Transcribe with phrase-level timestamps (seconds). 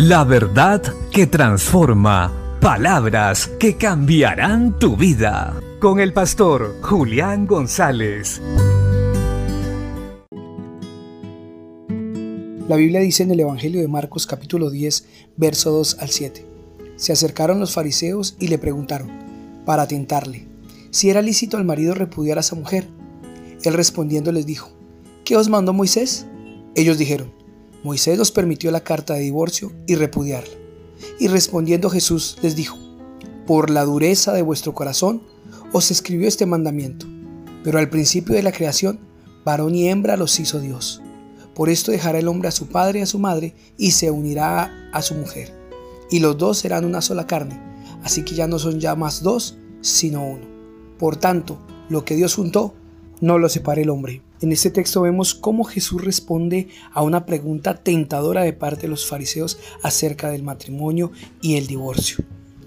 [0.00, 2.32] La verdad que transforma.
[2.60, 5.60] Palabras que cambiarán tu vida.
[5.80, 8.40] Con el pastor Julián González.
[12.68, 15.04] La Biblia dice en el Evangelio de Marcos capítulo 10,
[15.36, 16.46] verso 2 al 7.
[16.94, 19.10] Se acercaron los fariseos y le preguntaron,
[19.64, 20.46] para tentarle,
[20.92, 22.86] si era lícito al marido repudiar a esa mujer.
[23.64, 24.70] Él respondiendo les dijo,
[25.24, 26.24] ¿qué os mandó Moisés?
[26.76, 27.37] Ellos dijeron,
[27.84, 30.54] Moisés nos permitió la carta de divorcio y repudiarla.
[31.20, 32.76] Y respondiendo Jesús les dijo,
[33.46, 35.22] por la dureza de vuestro corazón
[35.72, 37.06] os escribió este mandamiento,
[37.62, 39.00] pero al principio de la creación,
[39.44, 41.02] varón y hembra los hizo Dios.
[41.54, 44.90] Por esto dejará el hombre a su padre y a su madre y se unirá
[44.92, 45.52] a su mujer.
[46.10, 47.60] Y los dos serán una sola carne.
[48.04, 50.46] Así que ya no son ya más dos, sino uno.
[50.98, 51.58] Por tanto,
[51.88, 52.74] lo que Dios juntó,
[53.20, 54.22] no lo separe el hombre.
[54.40, 59.06] En este texto vemos cómo Jesús responde a una pregunta tentadora de parte de los
[59.06, 62.24] fariseos acerca del matrimonio y el divorcio.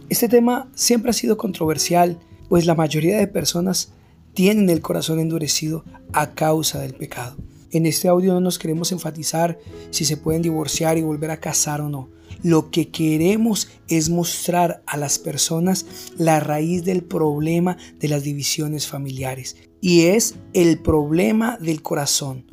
[0.09, 3.93] Este tema siempre ha sido controversial, pues la mayoría de personas
[4.33, 7.37] tienen el corazón endurecido a causa del pecado.
[7.71, 9.57] En este audio no nos queremos enfatizar
[9.91, 12.09] si se pueden divorciar y volver a casar o no.
[12.43, 15.85] Lo que queremos es mostrar a las personas
[16.17, 19.57] la raíz del problema de las divisiones familiares.
[19.79, 22.45] Y es el problema del corazón.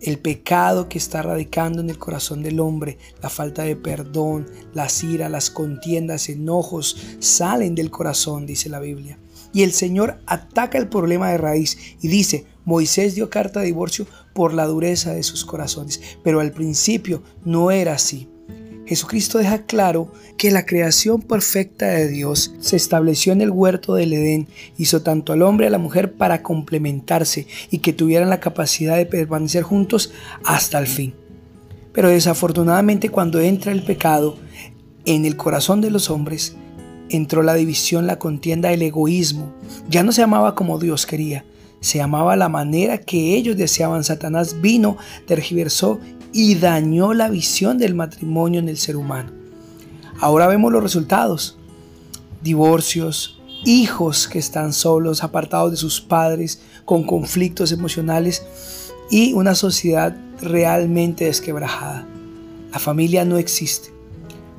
[0.00, 4.88] El pecado que está radicando en el corazón del hombre, la falta de perdón, la
[5.02, 9.18] ira, las contiendas, enojos, salen del corazón, dice la Biblia.
[9.54, 14.06] Y el Señor ataca el problema de raíz y dice, Moisés dio carta de divorcio
[14.34, 18.28] por la dureza de sus corazones, pero al principio no era así.
[18.86, 24.12] Jesucristo deja claro que la creación perfecta de Dios se estableció en el huerto del
[24.12, 28.40] Edén, hizo tanto al hombre y a la mujer para complementarse y que tuvieran la
[28.40, 30.12] capacidad de permanecer juntos
[30.44, 31.14] hasta el fin.
[31.92, 34.36] Pero desafortunadamente cuando entra el pecado
[35.04, 36.56] en el corazón de los hombres,
[37.08, 39.52] entró la división, la contienda, el egoísmo.
[39.88, 41.44] Ya no se amaba como Dios quería,
[41.80, 44.04] se amaba la manera que ellos deseaban.
[44.04, 46.00] Satanás vino, tergiversó
[46.32, 49.30] y dañó la visión del matrimonio en el ser humano.
[50.20, 51.58] Ahora vemos los resultados.
[52.42, 58.44] Divorcios, hijos que están solos, apartados de sus padres, con conflictos emocionales
[59.10, 62.06] y una sociedad realmente desquebrajada.
[62.72, 63.92] La familia no existe.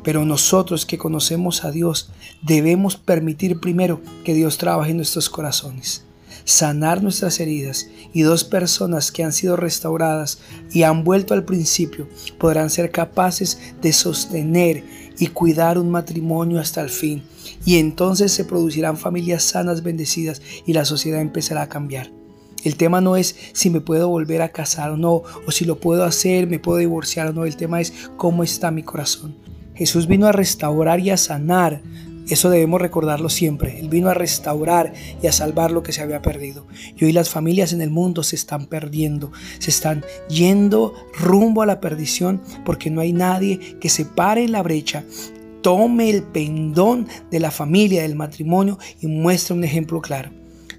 [0.04, 2.12] Pero nosotros que conocemos a Dios
[2.42, 6.04] debemos permitir primero que Dios trabaje en nuestros corazones,
[6.46, 10.40] sanar nuestras heridas y dos personas que han sido restauradas
[10.72, 14.84] y han vuelto al principio podrán ser capaces de sostener
[15.18, 17.24] y cuidar un matrimonio hasta el fin.
[17.66, 22.12] Y entonces se producirán familias sanas, bendecidas y la sociedad empezará a cambiar.
[22.64, 25.80] El tema no es si me puedo volver a casar o no, o si lo
[25.80, 27.46] puedo hacer, me puedo divorciar o no.
[27.46, 29.36] El tema es cómo está mi corazón.
[29.76, 31.82] Jesús vino a restaurar y a sanar.
[32.30, 33.80] Eso debemos recordarlo siempre.
[33.80, 36.66] Él vino a restaurar y a salvar lo que se había perdido.
[36.96, 41.66] Y hoy las familias en el mundo se están perdiendo, se están yendo rumbo a
[41.66, 45.04] la perdición porque no hay nadie que se pare en la brecha,
[45.62, 50.32] tome el pendón de la familia, del matrimonio y muestre un ejemplo claro.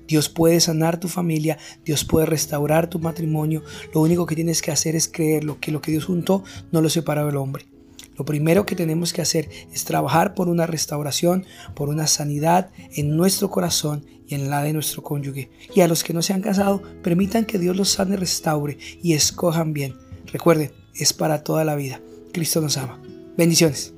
[0.06, 3.62] Dios puede sanar tu familia, Dios puede restaurar tu matrimonio.
[3.94, 6.90] Lo único que tienes que hacer es creerlo, que lo que Dios juntó no lo
[6.90, 7.73] separó el hombre.
[8.16, 11.44] Lo primero que tenemos que hacer es trabajar por una restauración,
[11.74, 15.50] por una sanidad en nuestro corazón y en la de nuestro cónyuge.
[15.74, 19.14] Y a los que no se han casado, permitan que Dios los sane, restaure y
[19.14, 19.96] escojan bien.
[20.26, 22.00] Recuerden, es para toda la vida.
[22.32, 23.00] Cristo nos ama.
[23.36, 23.94] Bendiciones.